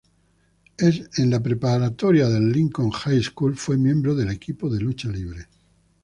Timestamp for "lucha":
4.81-5.09